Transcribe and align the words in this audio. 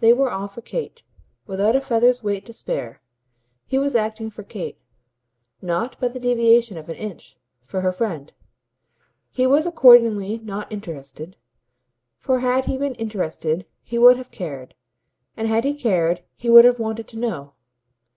They 0.00 0.12
were 0.12 0.32
all 0.32 0.48
for 0.48 0.62
Kate, 0.62 1.04
without 1.46 1.76
a 1.76 1.80
feather's 1.80 2.24
weight 2.24 2.44
to 2.46 2.52
spare. 2.52 3.00
He 3.64 3.78
was 3.78 3.94
acting 3.94 4.28
for 4.30 4.42
Kate 4.42 4.80
not, 5.62 5.96
by 6.00 6.08
the 6.08 6.18
deviation 6.18 6.76
of 6.76 6.88
an 6.88 6.96
inch, 6.96 7.36
for 7.60 7.80
her 7.82 7.92
friend. 7.92 8.32
He 9.30 9.46
was 9.46 9.64
accordingly 9.64 10.40
not 10.40 10.72
interested, 10.72 11.36
for 12.18 12.40
had 12.40 12.64
he 12.64 12.76
been 12.76 12.96
interested 12.96 13.64
he 13.84 13.96
would 13.96 14.16
have 14.16 14.32
cared, 14.32 14.74
and 15.36 15.46
had 15.46 15.62
he 15.62 15.72
cared 15.72 16.24
he 16.34 16.50
would 16.50 16.64
have 16.64 16.80
wanted 16.80 17.06
to 17.06 17.18
know. 17.20 17.52